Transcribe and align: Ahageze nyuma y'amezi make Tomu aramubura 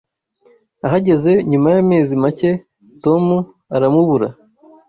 Ahageze 0.85 1.31
nyuma 1.49 1.67
y'amezi 1.75 2.13
make 2.23 2.51
Tomu 3.03 3.37
aramubura 3.75 4.27